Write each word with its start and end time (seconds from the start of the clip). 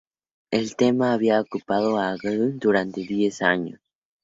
El 0.49 0.75
tema 0.75 1.13
había 1.13 1.39
ocupado 1.39 1.99
a 1.99 2.17
Gounod 2.17 2.53
durante 2.59 3.01
diez 3.01 3.43
años. 3.43 3.79